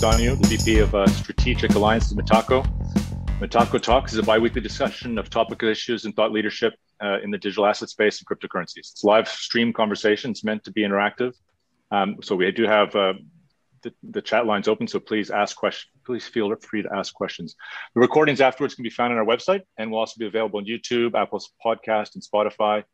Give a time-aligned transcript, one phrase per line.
[0.00, 2.64] The VP of uh, Strategic Alliance at Metaco.
[3.38, 6.72] Metaco Talks is a bi-weekly discussion of topical issues and thought leadership
[7.04, 8.78] uh, in the digital asset space and cryptocurrencies.
[8.78, 11.34] It's live stream conversations meant to be interactive.
[11.90, 13.12] Um, so we do have uh,
[13.82, 15.92] the, the, chat lines open, so please ask questions.
[16.06, 17.54] Please feel free to ask questions.
[17.94, 20.64] The recordings afterwards can be found on our website and will also be available on
[20.64, 22.84] YouTube, Apple's podcast, and Spotify.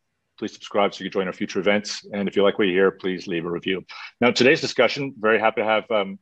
[0.41, 2.05] Please subscribe so you can join our future events.
[2.12, 3.84] And if you like what you hear, please leave a review.
[4.20, 6.19] Now, today's discussion, very happy to have um,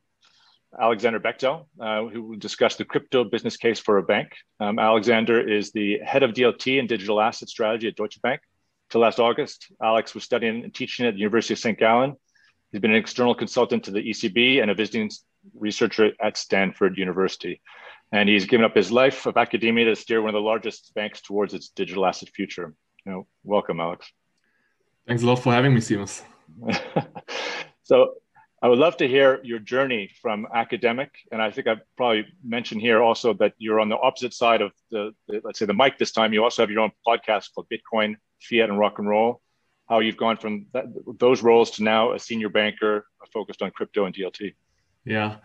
[0.81, 4.29] Alexander Bechtel, uh, who will discuss the crypto business case for a bank.
[4.61, 8.41] Um, Alexander is the head of DLT and digital asset strategy at Deutsche Bank.
[8.91, 11.79] Till last August, Alex was studying and teaching at the University of St.
[11.79, 12.17] Gallen.
[12.71, 15.11] He's been an external consultant to the ECB and a visiting
[15.55, 17.61] researcher at Stanford University.
[18.13, 21.21] And he's given up his life of academia to steer one of the largest banks
[21.21, 22.75] towards its digital asset future.
[23.05, 24.11] You know, welcome, Alex.
[25.07, 26.23] Thanks a lot for having me, Seamus.
[27.83, 28.15] so
[28.65, 32.81] I would love to hear your journey from academic, and I think I've probably mentioned
[32.81, 35.99] here also that you're on the opposite side of the, the, let's say the mic
[35.99, 36.33] this time.
[36.33, 39.43] You also have your own podcast called Bitcoin, Fiat, and Rock and Roll.
[39.87, 40.87] How you've gone from that,
[41.19, 44.55] those roles to now a senior banker focused on crypto and DLT.
[45.05, 45.37] Yeah.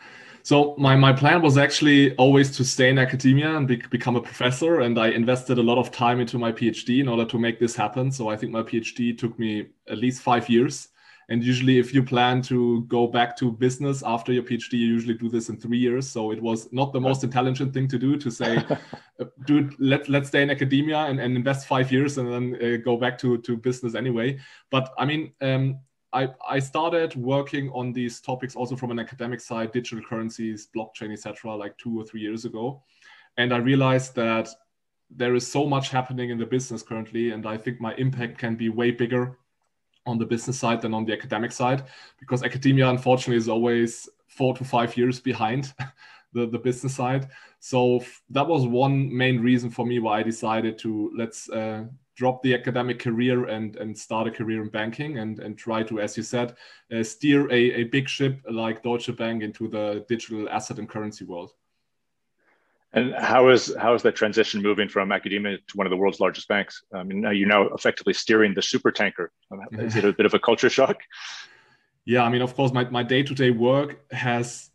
[0.43, 4.21] So my, my plan was actually always to stay in academia and be, become a
[4.21, 4.79] professor.
[4.79, 7.75] And I invested a lot of time into my PhD in order to make this
[7.75, 8.13] happen.
[8.13, 10.87] So I think my PhD took me at least five years.
[11.29, 15.13] And usually, if you plan to go back to business after your PhD, you usually
[15.13, 16.09] do this in three years.
[16.09, 18.57] So it was not the most intelligent thing to do to say,
[19.19, 22.77] uh, dude, let, let's stay in academia and, and invest five years and then uh,
[22.83, 24.39] go back to, to business anyway.
[24.71, 25.79] But I mean, um,
[26.11, 31.13] I, I started working on these topics also from an academic side, digital currencies, blockchain,
[31.13, 32.81] etc., like two or three years ago.
[33.37, 34.49] And I realized that
[35.11, 38.55] there is so much happening in the business currently, and I think my impact can
[38.55, 39.37] be way bigger
[40.09, 41.83] on the business side than on the academic side,
[42.19, 45.73] because academia, unfortunately, is always four to five years behind
[46.33, 47.29] the, the business side.
[47.59, 52.41] So that was one main reason for me why I decided to let's uh, drop
[52.43, 56.17] the academic career and and start a career in banking and and try to as
[56.17, 56.55] you said
[56.93, 61.23] uh, steer a, a big ship like Deutsche Bank into the digital asset and currency
[61.23, 61.53] world
[62.93, 66.19] and how is how is that transition moving from academia to one of the world's
[66.19, 66.83] largest banks?
[66.93, 69.31] I mean, you're now effectively steering the super tanker.
[69.73, 70.97] Is it a bit of a culture shock?
[72.05, 74.71] Yeah, I mean, of course, my, my day-to-day work has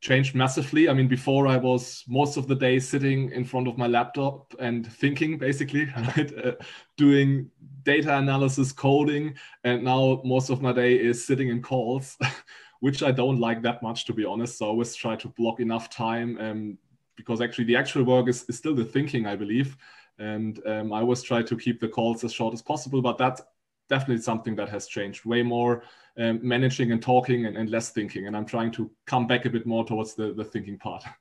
[0.00, 0.88] changed massively.
[0.88, 4.54] I mean, before I was most of the day sitting in front of my laptop
[4.58, 6.32] and thinking, basically, right?
[6.38, 6.52] uh,
[6.96, 7.50] doing
[7.82, 12.16] data analysis, coding, and now most of my day is sitting in calls,
[12.80, 14.56] which I don't like that much, to be honest.
[14.56, 16.78] So I always try to block enough time um,
[17.16, 19.76] because actually the actual work is, is still the thinking, I believe.
[20.18, 23.42] And um, I always try to keep the calls as short as possible, but that's
[23.88, 25.24] definitely something that has changed.
[25.24, 25.82] Way more
[26.18, 28.26] um, managing and talking and, and, less thinking.
[28.26, 31.04] And I'm trying to come back a bit more towards the, the thinking part.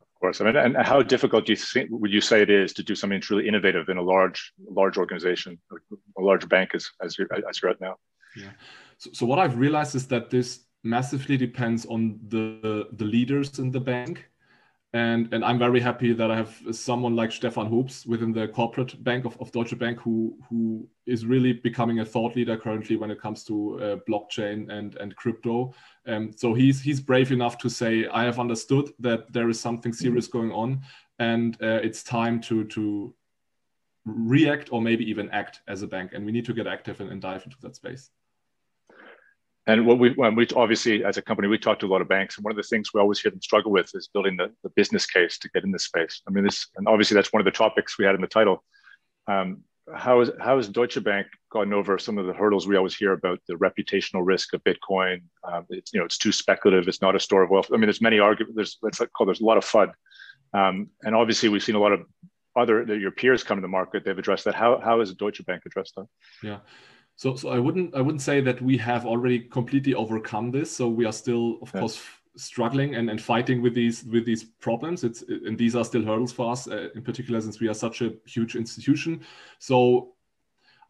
[0.00, 0.40] Of course.
[0.40, 2.94] I mean, and how difficult do you think, would you say it is to do
[2.94, 5.58] something truly innovative in a large, large organization,
[6.16, 7.96] a large bank as, as, you're, as you're at now?
[8.36, 8.50] Yeah.
[8.98, 13.72] So, so what I've realized is that this massively depends on the, the leaders in
[13.72, 14.30] the bank
[14.94, 19.02] and and I'm very happy that I have someone like Stefan Hoops within the corporate
[19.02, 23.10] bank of, of Deutsche Bank who who is really becoming a thought leader currently when
[23.10, 25.72] it comes to uh, blockchain and and crypto.
[26.06, 29.94] Um, so he's he's brave enough to say I have understood that there is something
[29.94, 30.82] serious going on
[31.18, 33.14] and uh, it's time to to
[34.04, 37.10] react or maybe even act as a bank and we need to get active and,
[37.10, 38.10] and dive into that space.
[39.66, 42.08] And what we, when we obviously, as a company, we talk to a lot of
[42.08, 44.52] banks, and one of the things we always hear them struggle with is building the,
[44.64, 46.20] the business case to get in this space.
[46.26, 48.64] I mean, this, and obviously that's one of the topics we had in the title.
[49.28, 49.62] Um,
[49.94, 53.12] how is how has Deutsche Bank gotten over some of the hurdles we always hear
[53.12, 55.22] about the reputational risk of Bitcoin?
[55.44, 56.88] Um, it's you know it's too speculative.
[56.88, 57.68] It's not a store of wealth.
[57.72, 58.56] I mean, there's many arguments.
[58.56, 59.92] There's let's call there's a lot of FUD,
[60.54, 62.04] um, and obviously we've seen a lot of
[62.56, 64.04] other your peers come to the market.
[64.04, 64.54] They've addressed that.
[64.54, 66.06] How how has Deutsche Bank addressed that?
[66.42, 66.58] Yeah.
[67.16, 70.74] So, so I wouldn't I wouldn't say that we have already completely overcome this.
[70.74, 71.80] So we are still, of yeah.
[71.80, 72.02] course,
[72.36, 75.04] struggling and, and fighting with these with these problems.
[75.04, 78.02] It's and these are still hurdles for us, uh, in particular since we are such
[78.02, 79.20] a huge institution.
[79.58, 80.14] So,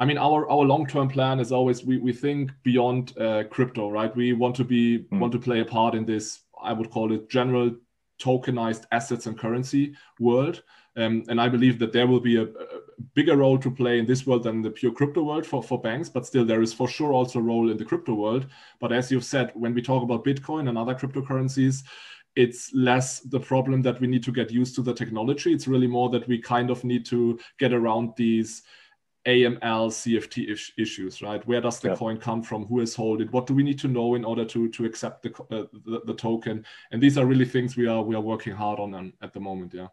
[0.01, 3.91] I mean, our our long term plan is always we we think beyond uh, crypto,
[3.91, 4.15] right?
[4.15, 5.19] We want to be mm.
[5.19, 6.41] want to play a part in this.
[6.63, 7.73] I would call it general
[8.21, 10.63] tokenized assets and currency world.
[10.97, 12.83] Um, and I believe that there will be a, a,
[13.15, 16.09] bigger role to play in this world than the pure crypto world for, for banks,
[16.09, 18.47] but still there is for sure also a role in the crypto world.
[18.81, 21.83] But as you've said, when we talk about Bitcoin and other cryptocurrencies,
[22.37, 25.53] it's less the problem that we need to get used to the technology.
[25.53, 28.63] It's really more that we kind of need to get around these
[29.27, 31.47] AML, CFT is- issues, right?
[31.47, 31.97] Where does the yeah.
[31.97, 32.67] coin come from?
[32.67, 33.33] Who has hold it?
[33.33, 36.15] What do we need to know in order to to accept the, uh, the, the
[36.15, 36.65] token?
[36.91, 39.75] And these are really things we are we are working hard on at the moment.
[39.75, 39.89] Yeah.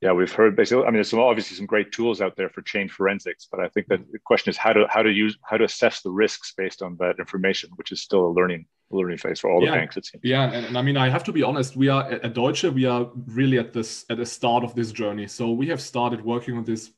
[0.00, 0.84] Yeah, we've heard basically.
[0.84, 3.68] I mean, there's some obviously some great tools out there for chain forensics, but I
[3.68, 6.54] think that the question is how to how to use how to assess the risks
[6.56, 9.72] based on that information, which is still a learning learning phase for all yeah.
[9.72, 9.98] the banks.
[9.98, 10.22] It seems.
[10.24, 11.76] Yeah, and, and, I mean, I have to be honest.
[11.76, 12.64] We are at Deutsche.
[12.64, 15.26] We are really at this at the start of this journey.
[15.26, 16.90] So we have started working on this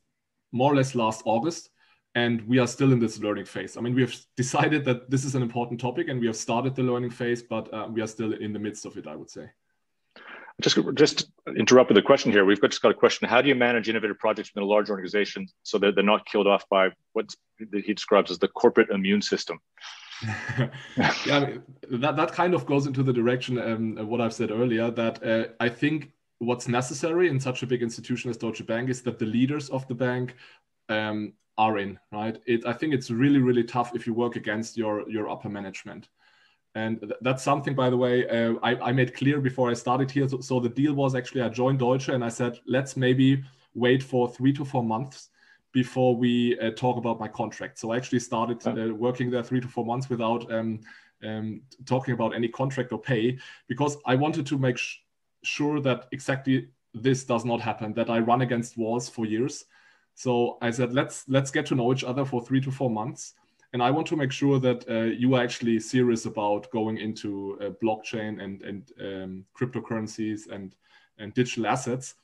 [0.53, 1.71] more or less last August,
[2.15, 3.75] and we are still in this learning phase.
[3.75, 6.73] I mean, we have decided that this is an important topic, and we have started
[6.73, 9.07] the learning phase, but uh, we are still in the midst of it.
[9.07, 9.49] I would say.
[10.61, 12.45] Just just interrupt with a question here.
[12.45, 13.27] We've just got a question.
[13.27, 16.47] How do you manage innovative projects within a large organization so that they're not killed
[16.47, 19.59] off by what he describes as the corporate immune system?
[20.57, 20.69] yeah,
[21.27, 24.51] I mean, that that kind of goes into the direction um, of what I've said
[24.51, 24.91] earlier.
[24.91, 29.01] That uh, I think what's necessary in such a big institution as Deutsche Bank is
[29.03, 30.35] that the leaders of the bank
[30.89, 32.37] um, are in, right?
[32.45, 36.09] It, I think it's really, really tough if you work against your, your upper management.
[36.75, 40.09] And th- that's something, by the way, uh, I, I, made clear before I started
[40.09, 40.27] here.
[40.27, 43.43] So, so, the deal was actually I joined Deutsche and I said, let's maybe
[43.75, 45.29] wait for three to four months
[45.71, 47.77] before we uh, talk about my contract.
[47.77, 50.79] So I actually started uh, working there three to four months without um,
[51.23, 53.37] um, talking about any contract or pay
[53.67, 54.97] because I wanted to make sh-
[55.43, 59.65] sure that exactly this does not happen that i run against walls for years
[60.15, 63.33] so i said let's let's get to know each other for three to four months
[63.73, 67.57] and i want to make sure that uh, you are actually serious about going into
[67.61, 70.75] uh, blockchain and and um, cryptocurrencies and
[71.17, 72.15] and digital assets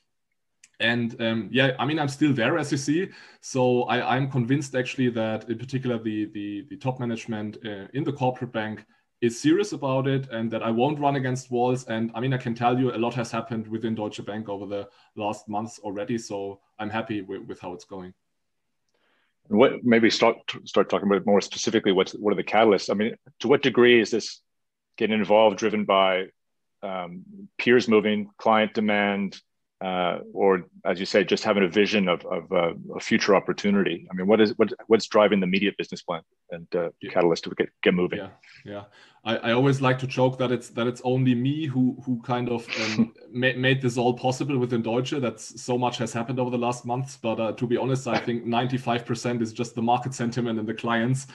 [0.80, 3.08] and um, yeah i mean i'm still there as you see
[3.40, 8.04] so I, i'm convinced actually that in particular the the, the top management uh, in
[8.04, 8.84] the corporate bank
[9.20, 11.84] is serious about it and that I won't run against walls.
[11.84, 14.66] And I mean, I can tell you a lot has happened within Deutsche Bank over
[14.66, 16.16] the last months already.
[16.16, 18.14] So I'm happy with, with how it's going.
[19.50, 22.88] What maybe start start talking about more specifically what's what are the catalysts?
[22.88, 24.40] I mean, to what degree is this
[24.96, 26.26] getting involved driven by
[26.82, 27.24] um,
[27.58, 29.40] peers moving, client demand,
[29.80, 34.06] uh, or as you say, just having a vision of, of uh, a future opportunity?
[34.10, 37.10] I mean, what is what what's driving the immediate business plan and uh, yeah.
[37.10, 38.18] catalyst to get, get moving?
[38.18, 38.28] Yeah,
[38.64, 38.84] yeah.
[39.24, 42.50] I, I always like to joke that it's that it's only me who who kind
[42.50, 45.12] of um, ma- made this all possible within Deutsche.
[45.12, 47.16] That's so much has happened over the last months.
[47.16, 50.74] But uh, to be honest, I think 95% is just the market sentiment and the
[50.74, 51.26] clients.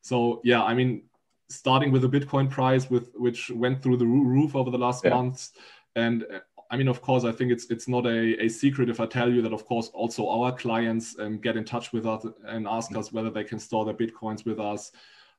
[0.00, 1.02] So yeah, I mean,
[1.50, 5.10] starting with the Bitcoin price, with which went through the roof over the last yeah.
[5.10, 5.52] months,
[5.96, 6.38] and uh,
[6.72, 9.28] I mean, of course, I think it's it's not a, a secret if I tell
[9.28, 12.96] you that, of course, also our clients um, get in touch with us and ask
[12.96, 14.92] us whether they can store their bitcoins with us.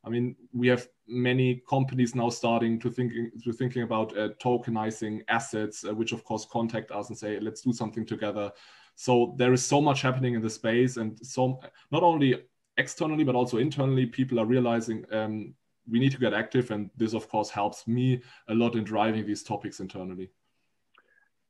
[0.03, 5.21] I mean, we have many companies now starting to thinking to thinking about uh, tokenizing
[5.29, 8.51] assets, uh, which of course contact us and say, let's do something together.
[8.95, 11.61] So there is so much happening in the space, and so
[11.91, 12.43] not only
[12.75, 15.53] externally but also internally, people are realizing um,
[15.89, 19.25] we need to get active, and this of course helps me a lot in driving
[19.25, 20.29] these topics internally.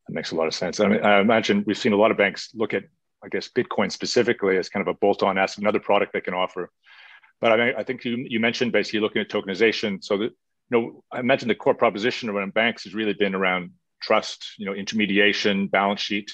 [0.07, 0.79] That makes a lot of sense.
[0.79, 2.83] I, mean, I imagine we've seen a lot of banks look at,
[3.23, 6.71] I guess, Bitcoin specifically as kind of a bolt-on asset, another product they can offer.
[7.39, 10.03] But I mean, I think you, you mentioned basically looking at tokenization.
[10.03, 10.31] So that, you
[10.71, 13.71] know, I imagine the core proposition around banks has really been around
[14.01, 16.31] trust, you know, intermediation, balance sheet.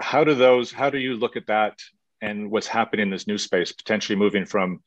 [0.00, 1.78] How do those, how do you look at that
[2.20, 4.82] and what's happening in this new space, potentially moving from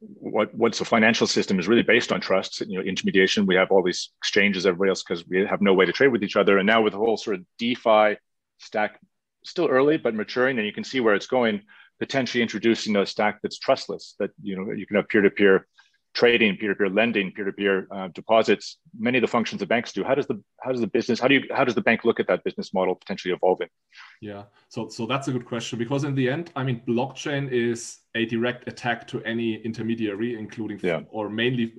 [0.00, 3.46] what what's the financial system is really based on trust you know intermediation.
[3.46, 6.22] We have all these exchanges everybody else because we have no way to trade with
[6.22, 6.58] each other.
[6.58, 8.16] And now with the whole sort of defi
[8.58, 9.00] stack
[9.44, 11.62] still early but maturing and you can see where it's going
[11.98, 15.66] potentially introducing a stack that's trustless that you know you can have peer-to-peer
[16.14, 20.02] trading, peer-to-peer lending, peer-to-peer uh, deposits, many of the functions that banks do.
[20.02, 22.18] How does the how does the business how do you how does the bank look
[22.18, 23.68] at that business model potentially evolving?
[24.20, 27.98] Yeah, so so that's a good question because in the end, I mean, blockchain is
[28.14, 31.02] a direct attack to any intermediary, including yeah.
[31.10, 31.74] or mainly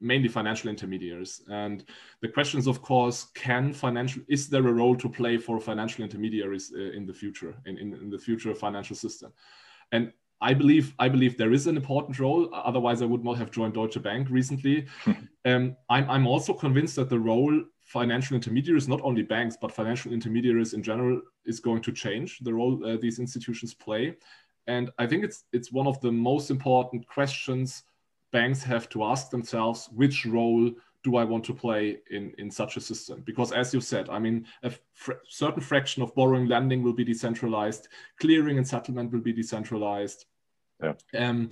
[0.00, 1.42] mainly financial intermediaries.
[1.48, 1.84] And
[2.20, 6.04] the question is, of course, can financial is there a role to play for financial
[6.04, 9.32] intermediaries uh, in the future in, in, in the future financial system?
[9.92, 10.12] And
[10.44, 12.50] I believe I believe there is an important role.
[12.52, 14.86] Otherwise, I would not have joined Deutsche Bank recently.
[15.46, 20.12] um, I'm, I'm also convinced that the role financial intermediaries, not only banks but financial
[20.12, 22.40] intermediaries in general, is going to change.
[22.40, 24.16] The role uh, these institutions play,
[24.66, 27.84] and I think it's it's one of the most important questions
[28.30, 30.70] banks have to ask themselves: which role
[31.04, 33.22] do I want to play in, in such a system?
[33.24, 37.04] Because as you said, I mean, a fr certain fraction of borrowing lending will be
[37.04, 37.88] decentralized,
[38.20, 40.26] clearing and settlement will be decentralized.
[41.16, 41.50] Um,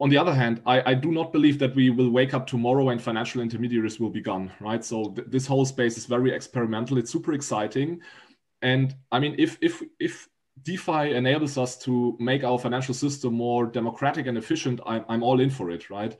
[0.00, 2.88] on the other hand, I, I, do not believe that we will wake up tomorrow
[2.88, 4.84] and financial intermediaries will be gone, right?
[4.84, 6.98] So th this whole space is very experimental.
[6.98, 8.00] It's super exciting,
[8.62, 10.28] and I mean, if if if
[10.62, 15.40] DeFi enables us to make our financial system more democratic and efficient, I'm, I'm, all
[15.40, 16.16] in for it, right?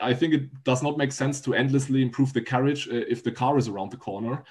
[0.00, 3.30] I think it does not make sense to endlessly improve the carriage uh, if the
[3.32, 4.44] car is around the corner.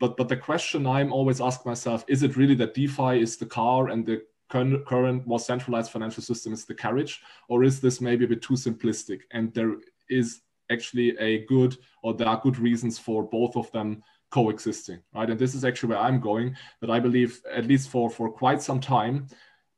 [0.00, 3.50] But but the question I'm always asking myself is it really that DeFi is the
[3.60, 4.22] car and the
[4.54, 8.54] current, more centralized financial system is the carriage, or is this maybe a bit too
[8.54, 9.20] simplistic?
[9.30, 9.76] And there
[10.08, 15.30] is actually a good or there are good reasons for both of them coexisting, right?
[15.30, 16.56] And this is actually where I'm going.
[16.80, 19.26] That I believe, at least for for quite some time,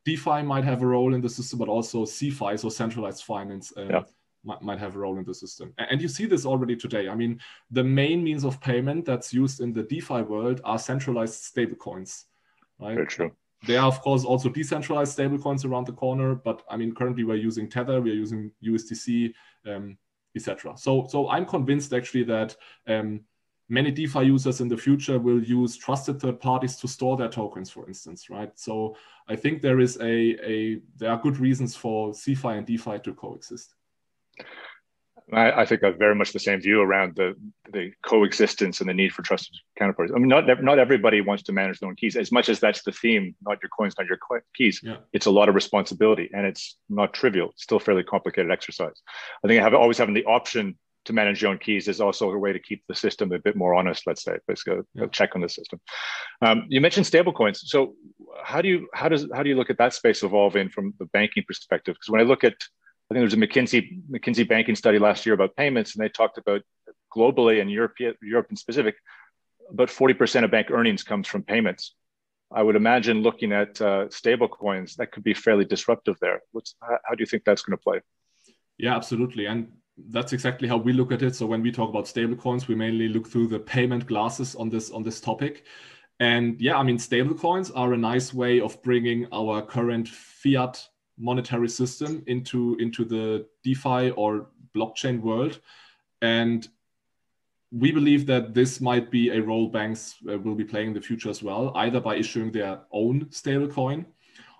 [0.05, 3.91] DeFi might have a role in the system, but also CeFi, so centralized finance, um,
[3.91, 4.03] yeah.
[4.45, 5.75] might, might have a role in the system.
[5.79, 7.09] And you see this already today.
[7.09, 7.41] I mean,
[7.71, 12.25] the main means of payment that's used in the DeFi world are centralized stablecoins,
[12.79, 12.95] right?
[12.95, 13.33] Very true.
[13.65, 17.37] There are, of course, also decentralized stablecoins around the corner, but I mean, currently we're
[17.37, 19.33] using Tether, we're using USDC,
[19.67, 19.97] um,
[20.35, 20.75] etc.
[20.77, 22.55] So, so I'm convinced actually that
[22.87, 23.23] um,
[23.69, 27.71] many DeFi users in the future will use trusted third parties to store their tokens,
[27.71, 28.53] for instance, right?
[28.59, 28.97] So
[29.29, 33.15] I think there is a, a there are good reasons for CeFi and DeFi to
[33.15, 33.75] coexist.
[35.33, 37.35] I, I, think I have very much the same view around the
[37.73, 40.15] the coexistence and the need for trusted counterparties.
[40.15, 42.17] I mean, not not everybody wants to manage their own keys.
[42.17, 44.19] As much as that's the theme, not your coins, not your
[44.55, 44.81] keys.
[44.83, 44.99] Yeah.
[45.13, 47.51] It's a lot of responsibility, and it's not trivial.
[47.51, 49.03] It's still fairly complicated exercise.
[49.45, 52.31] I think I have always having the option to manage your own keys is also
[52.31, 54.07] a way to keep the system a bit more honest.
[54.07, 55.05] Let's say, basically, yeah.
[55.05, 55.81] a check on the system.
[56.43, 57.59] Um, you mentioned stablecoins.
[57.65, 57.95] So,
[58.45, 61.07] how do you how does how do you look at that space evolving from the
[61.07, 61.97] banking perspective?
[61.97, 62.55] Because when I look at
[63.09, 66.09] I think there was a McKinsey McKinsey banking study last year about payments, and they
[66.09, 66.63] talked about
[67.15, 68.97] globally and Europe, Europe in specific,
[69.71, 71.95] about 40% of bank earnings comes from payments.
[72.53, 76.43] I would imagine looking at uh, stable coins, that could be fairly disruptive there.
[76.53, 78.01] What's, how, do you think that's going to play?
[78.79, 79.47] Yeah, absolutely.
[79.47, 79.73] And
[80.11, 81.35] that's exactly how we look at it.
[81.35, 84.91] So when we talk about stablecoins, we mainly look through the payment glasses on this
[84.91, 85.65] on this topic.
[86.21, 90.87] And yeah, I mean, stablecoins are a nice way of bringing our current fiat
[91.19, 95.61] monetary system into into the DeFi or blockchain world.
[96.23, 96.69] And
[97.73, 101.01] we believe that this might be a role banks uh, will be playing in the
[101.01, 104.07] future as well, either by issuing their own stablecoin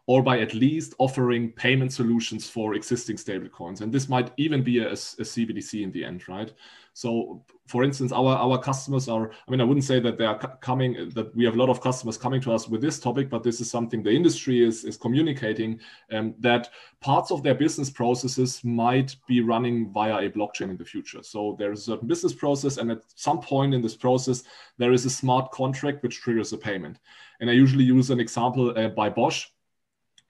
[0.07, 3.81] or by at least offering payment solutions for existing stablecoins.
[3.81, 6.53] And this might even be a, a, CBDC in the end, right?
[6.93, 10.39] So, for instance, our, our customers are, I mean, I wouldn't say that they are
[10.61, 13.43] coming, that we have a lot of customers coming to us with this topic, but
[13.43, 15.81] this is something the industry is, is communicating
[16.13, 16.71] um, that
[17.01, 21.23] parts of their business processes might be running via a blockchain in the future.
[21.23, 24.45] So, there is a certain business process, and at some point in this process,
[24.79, 27.01] there is a smart contract which triggers a payment.
[27.41, 29.49] And I usually use an example uh, by Bosch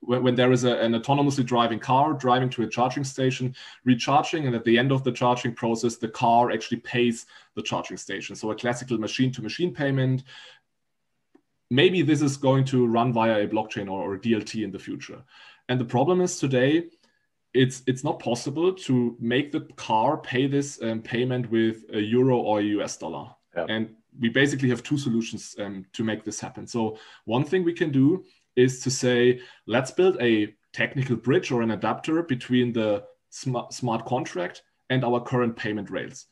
[0.07, 4.47] when, when there is a, an autonomously driving car driving to a charging station, recharging,
[4.47, 8.35] and at the end of the charging process, the car actually pays the charging station.
[8.37, 10.25] So a classical machine to machine payment.
[11.71, 15.23] Maybe this is going to run via a blockchain or, or DLT in the future.
[15.69, 16.85] And the problem is today,
[17.53, 22.37] it's it's not possible to make the car pay this um, payment with a euro
[22.37, 23.31] or a US dollar.
[23.57, 23.67] Yeah.
[23.69, 26.67] And we basically have two solutions um, to make this happen.
[26.67, 28.25] So one thing we can do
[28.57, 34.05] is to say, let's build a technical bridge or an adapter between the smart, smart
[34.05, 36.27] contract and our current payment rails,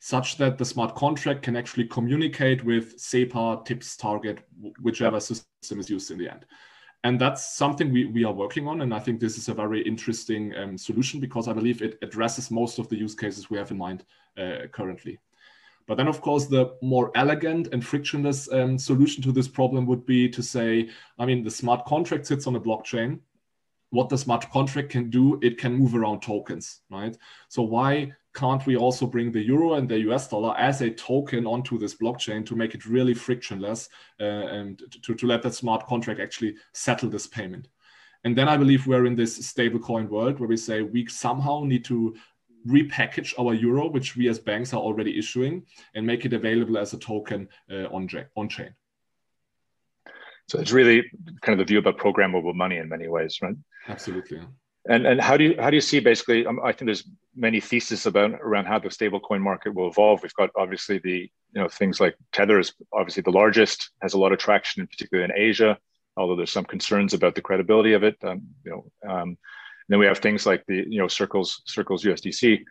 [0.00, 4.38] such that the smart contract can actually communicate with SEPA, TIPS, Target,
[4.80, 6.44] whichever system is used in the end.
[7.04, 8.80] And that's something we, we are working on.
[8.80, 12.50] And I think this is a very interesting um, solution because I believe it addresses
[12.50, 14.04] most of the use cases we have in mind
[14.38, 15.18] uh, currently.
[15.86, 20.06] But then, of course, the more elegant and frictionless um, solution to this problem would
[20.06, 20.88] be to say,
[21.18, 23.20] I mean, the smart contract sits on a blockchain.
[23.90, 27.16] What the smart contract can do, it can move around tokens, right?
[27.48, 31.46] So why can't we also bring the euro and the US dollar as a token
[31.46, 33.88] onto this blockchain to make it really frictionless
[34.20, 37.68] uh, and to, to let that smart contract actually settle this payment?
[38.24, 41.84] And then I believe we're in this stablecoin world where we say we somehow need
[41.84, 42.16] to
[42.66, 46.92] repackage our euro, which we as banks are already issuing, and make it available as
[46.94, 48.74] a token uh, on, on chain.
[50.48, 53.56] So it's really kind of the view about programmable money in many ways, right?
[53.88, 54.40] Absolutely.
[54.86, 56.44] And and how do you how do you see basically?
[56.46, 60.22] Um, I think there's many theses about around how the stablecoin market will evolve.
[60.22, 64.18] We've got obviously the you know things like Tether is obviously the largest, has a
[64.18, 65.78] lot of traction, particularly in Asia.
[66.18, 68.16] Although there's some concerns about the credibility of it.
[68.22, 69.38] Um, you know, um,
[69.88, 72.64] then we have things like the you know Circles Circles USDC,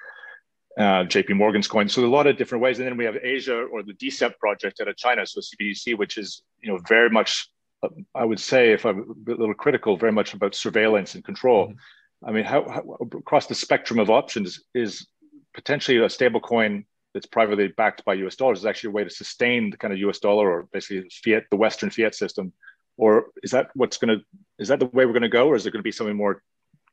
[0.77, 1.87] uh, JP Morgan's coin.
[1.87, 2.79] So a lot of different ways.
[2.79, 6.17] And then we have Asia or the DCEP project out of China, so CBDC, which
[6.17, 7.49] is you know very much,
[7.83, 11.67] uh, I would say, if I'm a little critical, very much about surveillance and control.
[11.67, 11.77] Mm-hmm.
[12.25, 15.05] I mean, how, how, across the spectrum of options is
[15.53, 19.09] potentially a stable coin that's privately backed by US dollars is actually a way to
[19.09, 22.53] sustain the kind of US dollar or basically fiat, the Western fiat system
[22.97, 24.25] or is that what's going to
[24.59, 26.15] is that the way we're going to go, or is there going to be something
[26.15, 26.41] more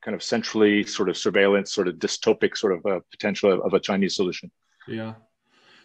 [0.03, 3.75] kind of centrally sort of surveillance, sort of dystopic sort of uh, potential of, of
[3.75, 4.51] a Chinese solution?
[4.89, 5.15] Yeah.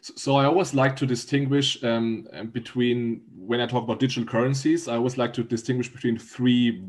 [0.02, 4.88] So I always like to distinguish um, between when I talk about digital currencies.
[4.88, 6.84] I always like to distinguish between three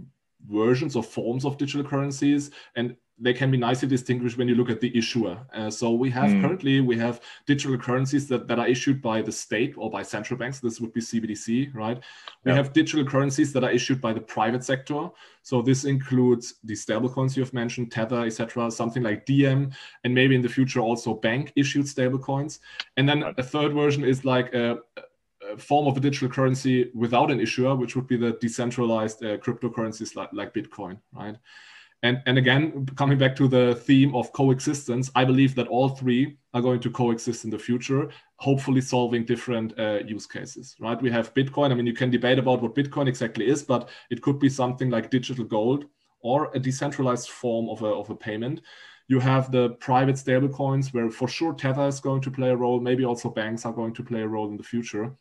[0.47, 4.69] versions or forms of digital currencies, and they can be nicely distinguished when you look
[4.69, 5.39] at the issuer.
[5.55, 6.43] Uh, so we have mm.
[6.43, 10.39] currently we have digital currencies that, that are issued by the state or by central
[10.39, 10.61] banks.
[10.61, 11.99] This would be CBDC, right?
[12.45, 12.57] We yeah.
[12.57, 15.09] have digital currencies that are issued by the private sector.
[15.43, 19.71] So this includes the stablecoins you have mentioned, Tether, etc., something like Diem,
[20.05, 22.59] and maybe in the future also bank issued stablecoins.
[22.99, 24.79] And then a third version is like a,
[25.51, 29.39] a form of a digital currency without an issuer, which would be the decentralized uh,
[29.39, 31.37] cryptocurrencies like, like Bitcoin, right?
[32.03, 36.37] And, and again, coming back to the theme of coexistence, I believe that all three
[36.53, 41.01] are going to coexist in the future, hopefully solving different uh, use cases, right?
[41.01, 41.71] We have Bitcoin.
[41.71, 44.91] I mean, you can debate about what Bitcoin exactly is, but it could be something
[44.91, 45.87] like digital gold
[46.21, 48.61] or a decentralized form of a, of a payment.
[49.09, 52.81] You have the private stablecoins where for sure Tether is going to play a role.
[52.81, 55.17] Maybe also banks are going to play a role in the future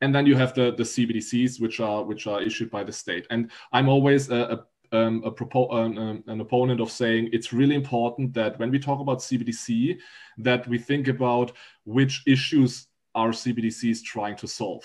[0.00, 3.26] and then you have the the CBDCs, which are which are issued by the state.
[3.30, 7.74] And I'm always a, a um, a propo- um, an opponent of saying it's really
[7.74, 9.98] important that when we talk about CBDC,
[10.38, 11.52] that we think about
[11.84, 14.84] which issues our CBDC is trying to solve.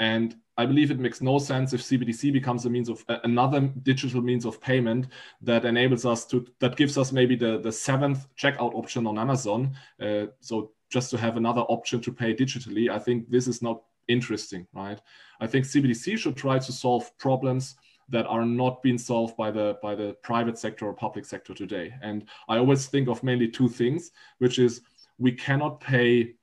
[0.00, 3.60] And I believe it makes no sense if CBDC becomes a means of uh, another
[3.82, 5.08] digital means of payment
[5.42, 9.74] that enables us to that gives us maybe the the seventh checkout option on Amazon.
[10.00, 13.82] Uh, so just to have another option to pay digitally, I think this is not
[14.08, 15.00] interesting, right?
[15.40, 17.76] I think CBDC should try to solve problems
[18.08, 21.92] that are not being solved by the by the private sector or public sector today.
[22.02, 24.82] And I always think of mainly two things, which is
[25.18, 26.34] we cannot pay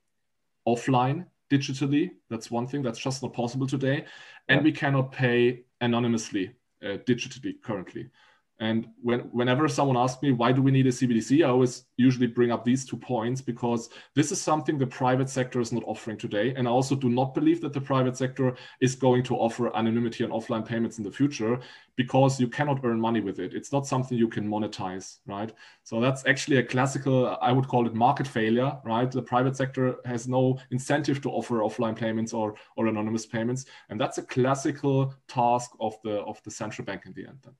[0.67, 2.12] offline digitally.
[2.29, 4.05] That's one thing that's just not possible today,
[4.48, 6.53] and we cannot pay anonymously
[6.84, 8.10] uh, digitally currently.
[8.59, 11.46] And when, whenever someone asks me, why do we need a CBDC?
[11.46, 15.59] I always usually bring up these two points because this is something the private sector
[15.59, 16.53] is not offering today.
[16.55, 20.24] And I also do not believe that the private sector is going to offer anonymity
[20.24, 21.59] on offline payments in the future
[21.98, 23.53] because you cannot earn money with it.
[23.53, 25.51] It's not something you can monetize, right?
[25.83, 29.11] So that's actually a classical, I would call it market failure, right?
[29.11, 33.65] The private sector has no incentive to offer offline payments or, or anonymous payments.
[33.89, 37.39] And that's a classical task of the, of the central bank in the end.
[37.44, 37.53] Then.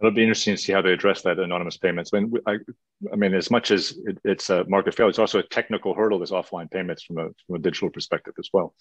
[0.00, 2.12] It'll be interesting to see how they address that anonymous payments.
[2.14, 2.58] I mean, I,
[3.12, 6.20] I mean, as much as it, it's a market failure, it's also a technical hurdle.
[6.20, 8.74] This offline payments from a from a digital perspective as well.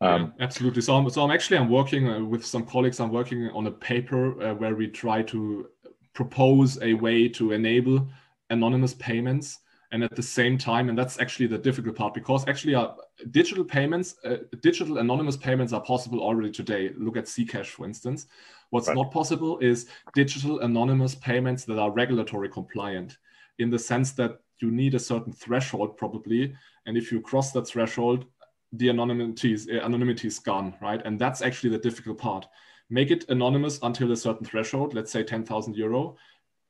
[0.00, 0.80] Um, yeah, absolutely.
[0.80, 2.98] So, I'm, so I'm actually I'm working uh, with some colleagues.
[2.98, 5.68] I'm working on a paper uh, where we try to
[6.14, 8.08] propose a way to enable
[8.48, 9.58] anonymous payments
[9.94, 12.88] and at the same time and that's actually the difficult part because actually uh,
[13.30, 18.26] digital payments uh, digital anonymous payments are possible already today look at zcash for instance
[18.74, 18.96] what's right.
[18.96, 23.18] not possible is digital anonymous payments that are regulatory compliant
[23.58, 26.54] in the sense that you need a certain threshold probably
[26.86, 28.26] and if you cross that threshold
[28.72, 32.46] the anonymity is, uh, anonymity is gone right and that's actually the difficult part
[32.90, 36.16] make it anonymous until a certain threshold let's say 10000 euro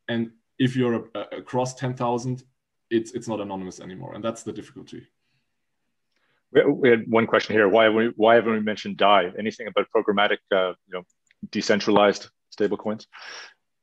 [0.09, 2.45] and if you're uh, across 10000
[2.91, 5.07] it's it's not anonymous anymore, and that's the difficulty.
[6.53, 7.69] We had one question here.
[7.69, 9.33] Why we, why haven't we mentioned DAI?
[9.37, 11.03] Anything about programmatic, uh, you know,
[11.51, 13.07] decentralized stablecoins?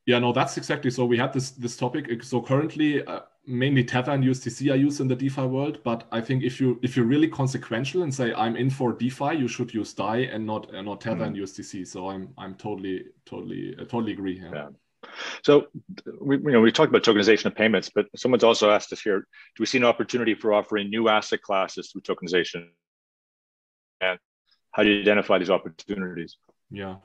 [0.05, 0.89] Yeah, no, that's exactly.
[0.91, 2.23] So we had this this topic.
[2.23, 5.79] So currently, uh, mainly Tether and USDC are used in the DeFi world.
[5.83, 9.35] But I think if you if you're really consequential and say I'm in for DeFi,
[9.35, 11.27] you should use DAI and not uh, not Tether mm.
[11.27, 11.87] and USDC.
[11.87, 14.39] So I'm I'm totally totally uh, totally agree.
[14.39, 14.51] Yeah.
[14.53, 14.69] yeah.
[15.43, 15.67] So
[16.19, 19.19] we, you know, we talked about tokenization of payments, but someone's also asked us here,
[19.19, 22.67] do we see an opportunity for offering new asset classes through tokenization?
[23.99, 24.19] And
[24.71, 26.37] how do you identify these opportunities?
[26.73, 26.95] Yeah,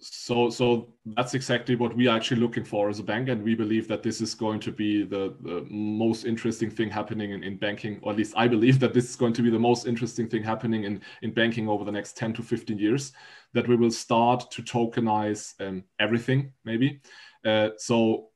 [0.00, 3.54] so so that's exactly what we are actually looking for as a bank, and we
[3.54, 7.56] believe that this is going to be the, the most interesting thing happening in, in
[7.56, 10.28] banking, or at least I believe that this is going to be the most interesting
[10.28, 13.12] thing happening in, in banking over the next 10 to 15 years,
[13.54, 17.00] that we will start to tokenize um, everything, maybe.
[17.46, 18.28] Uh, so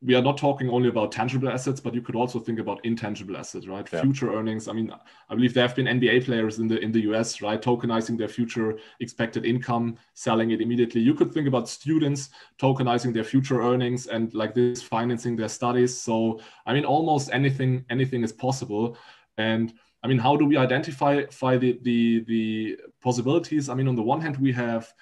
[0.00, 3.36] we are not talking only about tangible assets, but you could also think about intangible
[3.36, 3.88] assets, right?
[3.92, 4.02] Yeah.
[4.02, 4.68] Future earnings.
[4.68, 4.92] I mean,
[5.28, 8.28] I believe there have been NBA players in the in the US, right, tokenizing their
[8.28, 11.00] future expected income, selling it immediately.
[11.00, 12.30] You could think about students
[12.60, 16.00] tokenizing their future earnings and like this financing their studies.
[16.00, 18.96] So I mean, almost anything anything is possible.
[19.36, 19.72] And
[20.04, 23.68] I mean, how do we identify the the the possibilities?
[23.68, 24.92] I mean, on the one hand, we have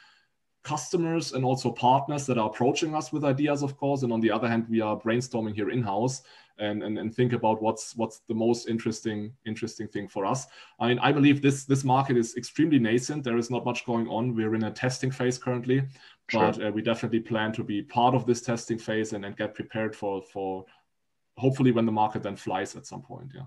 [0.66, 4.02] customers and also partners that are approaching us with ideas, of course.
[4.02, 6.22] And on the other hand, we are brainstorming here in-house
[6.58, 10.46] and, and, and think about what's what's the most interesting interesting thing for us.
[10.80, 13.24] I mean, I believe this this market is extremely nascent.
[13.24, 14.34] There is not much going on.
[14.34, 15.82] We're in a testing phase currently,
[16.28, 16.52] Sure.
[16.52, 19.54] But uh, we definitely plan to be part of this testing phase and, and get
[19.54, 20.64] prepared for for
[21.36, 23.30] hopefully when the market then flies at some point.
[23.34, 23.42] Yeah.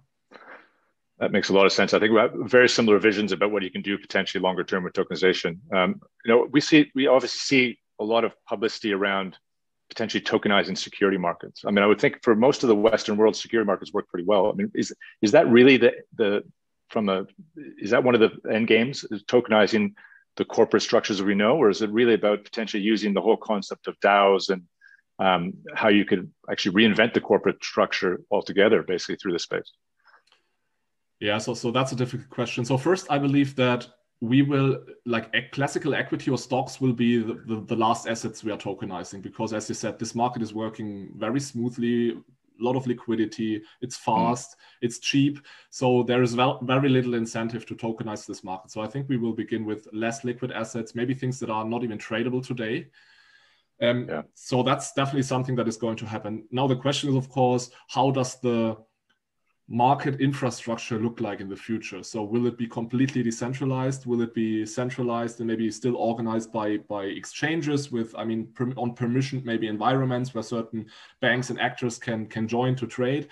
[1.20, 1.94] That makes a lot of sense.
[1.94, 4.84] I think we have very similar visions about what you can do potentially longer term
[4.84, 5.58] with tokenization.
[5.74, 9.38] Um, you know, we see we obviously see a lot of publicity around
[9.90, 11.64] potentially tokenizing security markets.
[11.66, 14.26] I mean, I would think for most of the Western world, security markets work pretty
[14.26, 14.50] well.
[14.50, 16.44] I mean, is is that really the the
[16.90, 17.26] from a
[17.78, 19.94] is that one of the end games is tokenizing
[20.38, 23.88] the corporate structures we know, or is it really about potentially using the whole concept
[23.88, 24.64] of DAOs and
[25.20, 29.70] um, how you could actually reinvent the corporate structure altogether, basically through the space?
[31.20, 32.64] Yeah, so so that's a difficult question.
[32.66, 33.88] So first, I believe that
[34.22, 38.52] we will like classical equity or stocks will be the, the, the, last assets we
[38.52, 42.86] are tokenizing because as you said this market is working very smoothly a lot of
[42.86, 44.02] liquidity it's mm.
[44.02, 44.56] fast mm.
[44.82, 48.88] it's cheap so there is well, very little incentive to tokenize this market so i
[48.88, 52.46] think we will begin with less liquid assets maybe things that are not even tradable
[52.46, 52.88] today
[53.82, 54.24] um, yeah.
[54.34, 57.72] so that's definitely something that is going to happen now the question is of course
[57.88, 58.76] how does the
[59.70, 62.02] market infrastructure look like in the future?
[62.02, 64.08] So will it be completely decentralized?
[64.08, 68.74] Will it be centralized and maybe still organized by by exchanges with, I mean, per,
[68.76, 70.88] on permission maybe environments where certain
[71.22, 73.30] banks and actors can can join to trade?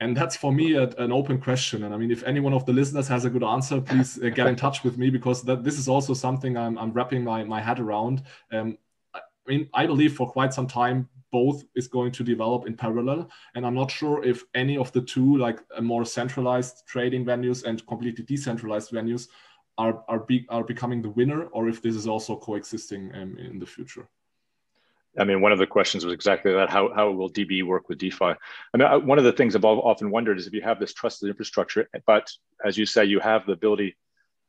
[0.00, 1.84] And that's for me a, an open question.
[1.84, 4.30] And I mean, if any one of the listeners has a good answer, please uh,
[4.30, 7.44] get in touch with me because that this is also something I'm, I'm wrapping my,
[7.44, 8.24] my head around.
[8.50, 8.78] Um,
[9.14, 13.28] I mean, I believe for quite some time both is going to develop in parallel.
[13.54, 17.84] And I'm not sure if any of the two, like more centralized trading venues and
[17.86, 19.28] completely decentralized venues,
[19.78, 23.58] are are, be, are becoming the winner, or if this is also coexisting um, in
[23.58, 24.06] the future.
[25.18, 27.98] I mean, one of the questions was exactly that: how how will DB work with
[27.98, 28.32] DeFi?
[28.74, 31.28] I mean, one of the things I've often wondered is if you have this trusted
[31.28, 32.30] infrastructure, but
[32.64, 33.96] as you say, you have the ability.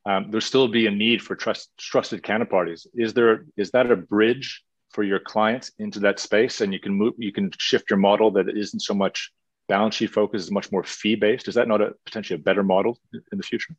[0.05, 2.85] Um, there'll still be a need for trust, trusted counterparties.
[2.93, 4.61] Is there is that a bridge
[4.93, 8.31] for your clients into that space and you can move you can shift your model
[8.31, 9.31] that isn't so much
[9.67, 12.63] balance sheet focused is much more fee based is that not a potentially a better
[12.63, 13.75] model in the future?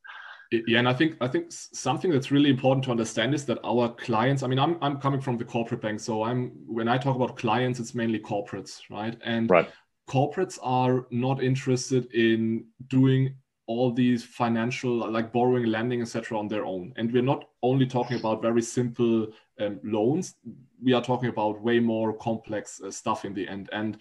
[0.50, 3.88] Yeah and i think i think something that's really important to understand is that our
[3.88, 7.16] clients i mean i'm, I'm coming from the corporate bank so i'm when i talk
[7.16, 9.16] about clients it's mainly corporates right?
[9.24, 9.68] And right.
[10.08, 13.34] corporates are not interested in doing
[13.66, 16.92] all these financial like borrowing lending etc on their own.
[16.96, 19.28] And we're not only talking about very simple
[19.60, 20.34] um, loans
[20.82, 23.68] we are talking about way more complex uh, stuff in the end.
[23.72, 23.98] And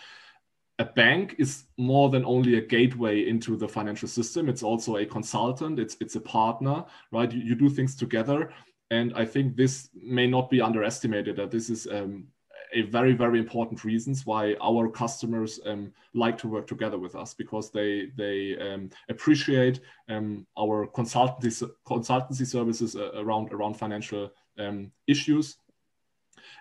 [0.80, 4.50] a bank is more than only a gateway into the financial system.
[4.50, 5.80] It's also a consultant.
[5.80, 7.32] It's it's a partner right?
[7.32, 8.52] You, you do things together.
[8.92, 12.28] And i think this may not be underestimated that this is um,
[12.74, 17.34] a very very important reasons why our customers um, like to work together with us
[17.34, 24.92] because they they um, appreciate um, our consultancy consultancy services uh, around around financial um,
[25.08, 25.58] issues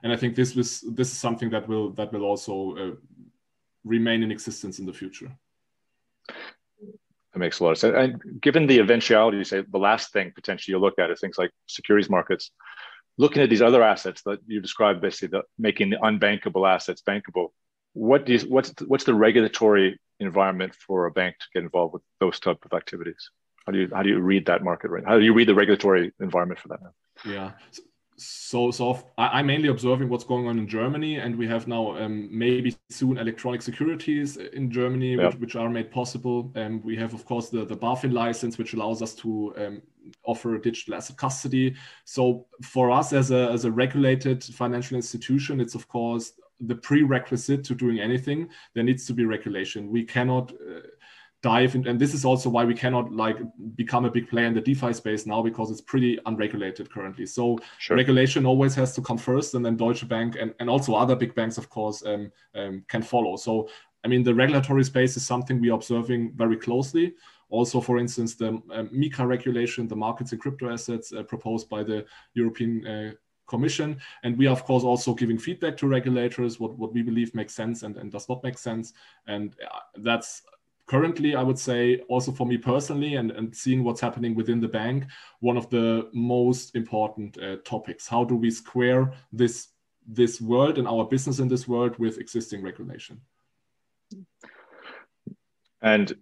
[0.03, 2.95] and I think this was this is something that will that will also uh,
[3.85, 5.31] remain in existence in the future.
[6.29, 7.95] That makes a lot of sense.
[7.97, 11.39] And given the eventuality, you say the last thing potentially you look at is things
[11.39, 12.51] like securities markets
[13.19, 17.49] looking at these other assets that you described, basically the, making the unbankable assets bankable,
[17.93, 21.93] what do you, what's the, what's the regulatory environment for a bank to get involved
[21.93, 23.31] with those type of activities?
[23.67, 25.05] How do you how do you read that market right?
[25.07, 26.83] How do you read the regulatory environment for that?
[26.83, 26.93] Now?
[27.25, 27.51] Yeah.
[27.71, 27.83] So,
[28.23, 32.29] so so I'm mainly observing what's going on in Germany, and we have now um,
[32.31, 35.27] maybe soon electronic securities in Germany, yeah.
[35.27, 36.53] which, which, are made possible.
[36.55, 39.83] And um, we have, of course, the, the BaFin license, which allows us to um,
[40.25, 41.75] offer digital asset custody.
[42.05, 47.65] So for us as a, as a regulated financial institution, it's of course the prerequisite
[47.65, 48.49] to doing anything.
[48.75, 49.91] There needs to be regulation.
[49.91, 50.81] We cannot uh,
[51.43, 53.37] dive in, and this is also why we cannot like
[53.75, 57.27] become a big player in the DeFi space now because it's pretty unregulated currently.
[57.27, 57.97] So sure.
[57.97, 61.35] regulation always has to come first, and then Deutsche Bank and, and also other big
[61.35, 63.37] banks, of course, um, um, can follow.
[63.37, 63.69] So
[64.05, 67.15] I mean, the regulatory space is something we are observing very closely.
[67.51, 71.83] Also, for instance, the um, MiCA regulation, the markets in crypto assets uh, proposed by
[71.83, 73.13] the European uh,
[73.47, 74.01] Commission.
[74.23, 77.55] And we are, of course, also giving feedback to regulators, what, what we believe makes
[77.55, 78.95] sense and, and does not make sense.
[79.27, 80.43] And uh, that's
[80.87, 84.69] currently, I would say, also for me personally, and, and seeing what's happening within the
[84.69, 85.05] bank,
[85.41, 88.07] one of the most important uh, topics.
[88.07, 89.69] How do we square this
[90.05, 93.21] this world and our business in this world with existing regulation?
[95.81, 96.13] And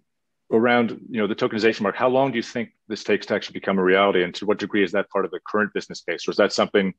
[0.51, 3.53] around you know the tokenization mark how long do you think this takes to actually
[3.53, 6.27] become a reality and to what degree is that part of the current business case
[6.27, 6.93] or is that something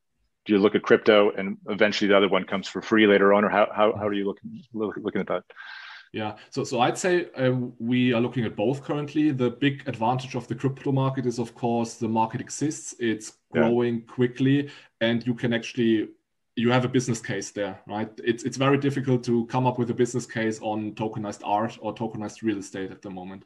[0.44, 3.44] do you look at crypto and eventually the other one comes for free later on
[3.44, 5.44] or how, how, how are you looking looking at that
[6.12, 9.30] yeah, so so I'd say uh, we are looking at both currently.
[9.30, 12.94] The big advantage of the crypto market is, of course, the market exists.
[12.98, 14.14] It's growing yeah.
[14.14, 14.70] quickly,
[15.00, 16.08] and you can actually
[16.54, 18.10] you have a business case there, right?
[18.22, 21.94] It's it's very difficult to come up with a business case on tokenized art or
[21.94, 23.44] tokenized real estate at the moment.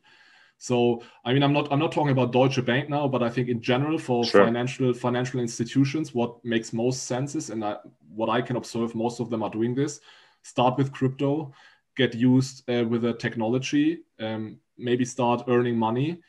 [0.59, 3.49] So I mean, I'm not I'm not talking about Deutsche Bank now, but I think
[3.49, 4.45] in general for sure.
[4.45, 7.77] financial financial institutions, what makes most sense is, and I,
[8.13, 10.01] what I can observe, most of them are doing this.
[10.43, 11.53] Start with crypto,
[11.97, 16.21] get used uh, with the technology, um, maybe start earning money,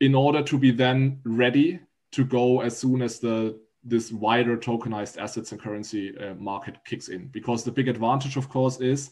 [0.00, 1.80] in order to be then ready
[2.12, 7.08] to go as soon as the this wider tokenized assets and currency uh, market kicks
[7.08, 7.26] in.
[7.28, 9.10] Because the big advantage, of course, is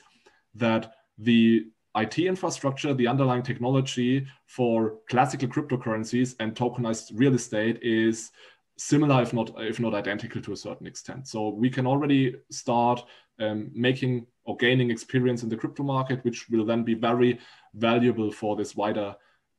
[0.55, 8.31] that the IT infrastructure, the underlying technology for classical cryptocurrencies and tokenized real estate is
[8.79, 11.27] similar, if not if not identical, to a certain extent.
[11.27, 13.05] So we can already start
[13.41, 17.39] um, making or gaining experience in the crypto market, which will then be very
[17.75, 19.15] valuable for this wider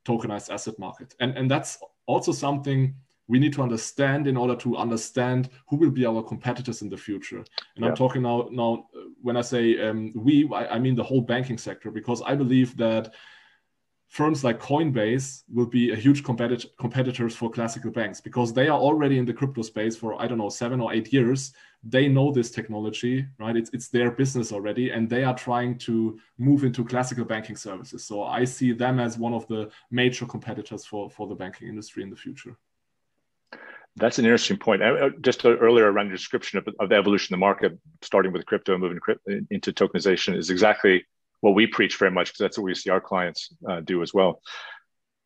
[0.05, 1.13] tokenized asset market.
[1.19, 2.95] And and that's also something
[3.31, 6.97] we need to understand in order to understand who will be our competitors in the
[6.97, 7.37] future.
[7.37, 7.87] And yeah.
[7.87, 8.87] I'm talking now, now
[9.21, 12.75] when I say um, we, I, I, mean the whole banking sector, because I believe
[12.75, 13.13] that
[14.12, 18.78] firms like Coinbase will be a huge competitor competitors for classical banks because they are
[18.78, 21.54] already in the crypto space for I don't know seven or eight years.
[21.82, 23.56] They know this technology, right?
[23.56, 28.04] It's it's their business already, and they are trying to move into classical banking services.
[28.04, 32.04] So I see them as one of the major competitors for for the banking industry
[32.04, 32.58] in the future.
[33.95, 34.84] That's an interesting point.
[34.84, 37.78] Uh, uh, just uh, earlier around your description of, of, the evolution of the market,
[38.02, 39.00] starting with crypto and moving
[39.50, 41.06] into tokenization, is exactly
[41.41, 44.13] what we preach very much because that's what we see our clients uh, do as
[44.13, 44.41] well.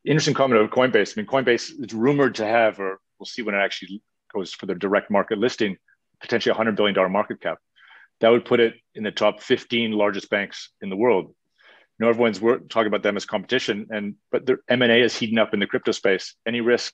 [0.05, 1.17] Interesting comment about Coinbase.
[1.17, 4.01] I mean, Coinbase is rumored to have, or we'll see when it actually
[4.33, 5.77] goes for the direct market listing,
[6.21, 7.57] potentially a $100 billion market cap.
[8.21, 11.33] That would put it in the top 15 largest banks in the world.
[11.99, 15.53] You know, everyone's talking about them as competition, and but their M&A is heating up
[15.53, 16.35] in the crypto space.
[16.45, 16.93] Any risk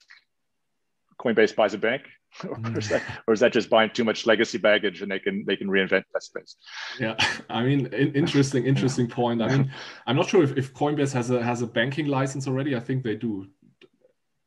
[1.20, 2.04] Coinbase buys a bank,
[2.46, 2.90] or, is mm.
[2.90, 5.68] that, or is that just buying too much legacy baggage and they can they can
[5.68, 6.56] reinvent that space?
[7.00, 7.16] Yeah,
[7.50, 9.42] I mean, interesting, interesting point.
[9.42, 9.72] I mean,
[10.08, 12.76] I'm not sure if, if Coinbase has a has a banking license already.
[12.76, 13.48] I think they do.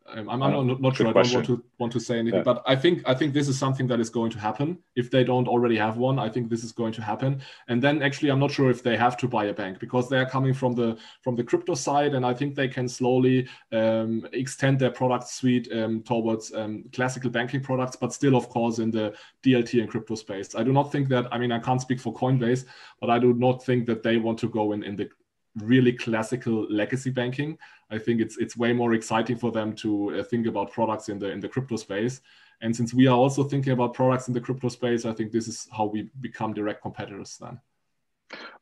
[0.06, 1.10] I'm, I'm not, not sure.
[1.12, 1.40] Question.
[1.40, 2.44] I don't want to want to say anything, yeah.
[2.44, 4.78] but I think I think this is something that is going to happen.
[4.96, 7.40] If they don't already have one, I think this is going to happen.
[7.68, 10.18] And then actually, I'm not sure if they have to buy a bank because they
[10.18, 14.28] are coming from the from the crypto side, and I think they can slowly um,
[14.32, 18.90] extend their product suite um, towards um, classical banking products, but still, of course, in
[18.90, 20.54] the DLT and crypto space.
[20.54, 21.32] I do not think that.
[21.32, 22.66] I mean, I can't speak for Coinbase,
[23.00, 25.08] but I do not think that they want to go in in the
[25.56, 27.58] really classical legacy banking.
[27.90, 31.18] I think it's it's way more exciting for them to uh, think about products in
[31.18, 32.20] the in the crypto space.
[32.60, 35.48] And since we are also thinking about products in the crypto space, I think this
[35.48, 37.60] is how we become direct competitors then.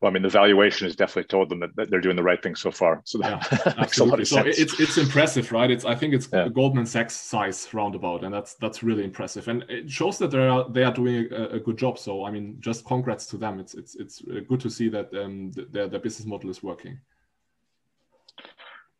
[0.02, 2.56] Well, I mean, the valuation has definitely told them that, they're doing the right thing
[2.56, 3.02] so far.
[3.04, 4.56] So that yeah, makes a lot of sense.
[4.56, 5.70] So it's it's impressive, right?
[5.70, 6.48] It's I think it's yeah.
[6.48, 10.68] Goldman Sachs size roundabout, and that's that's really impressive, and it shows that they are
[10.68, 12.00] they are doing a, a good job.
[12.00, 13.60] So I mean, just congrats to them.
[13.60, 16.98] It's it's it's uh, good to see that um, their their business model is working.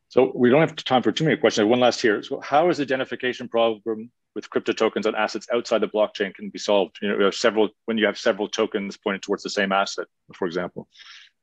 [0.08, 1.66] So we don't have time for too many questions.
[1.66, 2.22] One last here.
[2.22, 6.58] So how is identification problem with crypto tokens on assets outside the blockchain can be
[6.58, 6.98] solved?
[7.02, 10.06] You know, we have several when you have several tokens pointing towards the same asset,
[10.34, 10.88] for example.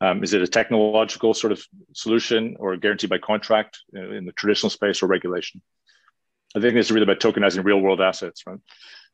[0.01, 1.61] Um, is it a technological sort of
[1.93, 5.61] solution or guaranteed by contract in the traditional space or regulation?
[6.55, 8.59] I think it's really about tokenizing real world assets, right?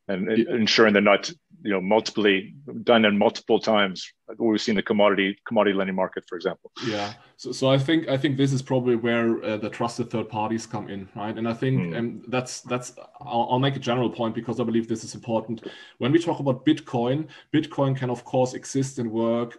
[0.08, 1.32] And ensuring they're not
[1.64, 2.40] you know multiply
[2.84, 6.72] done in multiple times we've seen the commodity commodity lending market for example.
[6.86, 7.14] Yeah.
[7.38, 10.66] So, so i think i think this is probably where uh, the trusted third parties
[10.66, 11.36] come in right?
[11.38, 11.98] And i think mm.
[11.98, 15.68] um, that's that's I'll, I'll, make a general point because i believe this is important.
[15.98, 19.58] When we talk about bitcoin bitcoin can of course exist and work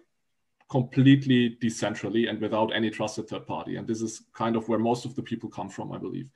[0.69, 3.77] completely decentrally and without any trusted third party.
[3.77, 6.29] And this is kind of where most of the people come from i believe.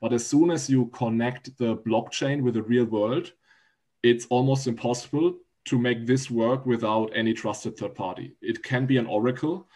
[0.00, 3.32] But as soon as you connect the blockchain with the real world
[4.02, 8.34] it's almost impossible to make this work without any trusted third party.
[8.40, 9.68] It can be an oracle,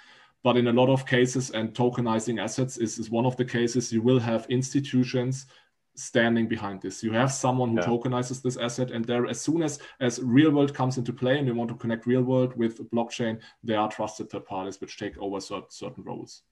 [0.42, 3.92] but in a lot of cases, and tokenizing assets is, is one of the cases,
[3.92, 5.46] you will have institutions
[5.94, 7.02] standing behind this.
[7.02, 7.86] You have someone who yeah.
[7.86, 11.46] tokenizes this asset, and there, as soon as as real world comes into play, and
[11.46, 15.16] you want to connect real world with blockchain, there are trusted third parties which take
[15.18, 16.42] over certain, certain roles.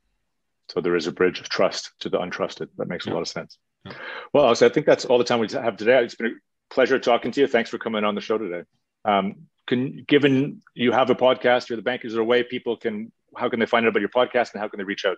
[0.69, 2.69] So there is a bridge of trust to the untrusted.
[2.77, 3.13] That makes yeah.
[3.13, 3.59] a lot of sense.
[3.85, 3.93] Yeah.
[4.33, 6.05] Well, so I think that's all the time we have today.
[6.05, 6.39] It's been
[6.71, 7.47] pleasure talking to you.
[7.47, 8.63] Thanks for coming on the show today.
[9.05, 12.77] Um, can given you have a podcast, you're the bank, is there a way people
[12.77, 15.17] can how can they find out about your podcast and how can they reach out?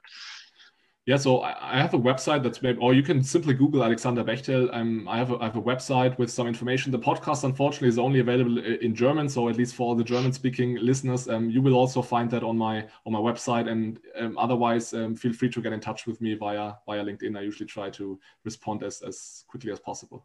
[1.05, 4.73] Yeah, so I have a website that's maybe, or you can simply Google Alexander Bechtel.
[4.73, 6.93] Um, I have a, I have a website with some information.
[6.93, 11.29] The podcast, unfortunately, is only available in German, so at least for the German-speaking listeners,
[11.29, 13.69] um, you will also find that on my on my website.
[13.69, 17.37] And um, otherwise, um, feel free to get in touch with me via via LinkedIn.
[17.37, 20.25] I usually try to respond as as quickly as possible.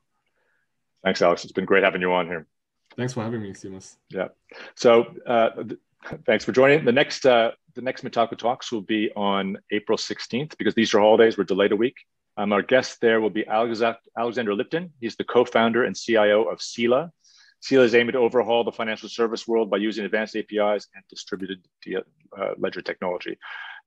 [1.04, 1.44] Thanks, Alex.
[1.44, 2.48] It's been great having you on here.
[2.96, 3.96] Thanks for having me, Seamus.
[4.10, 4.30] Yeah.
[4.76, 5.80] So uh, th-
[6.26, 6.84] thanks for joining.
[6.84, 11.00] The next uh, the next Metaco Talks will be on April 16th because these are
[11.00, 11.38] holidays.
[11.38, 11.96] We're delayed a week.
[12.38, 14.94] Um, our guest there will be Alexander Lipton.
[15.00, 17.12] He's the co-founder and CIO of Sila.
[17.60, 21.66] Sila is aiming to overhaul the financial service world by using advanced APIs and distributed
[21.96, 23.38] uh, ledger technology.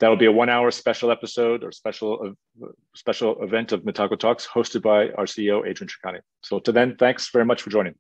[0.01, 4.47] That will be a one-hour special episode or special uh, special event of Metaco Talks,
[4.47, 6.21] hosted by our CEO Adrian Treccani.
[6.43, 7.95] So to then, thanks very much for joining.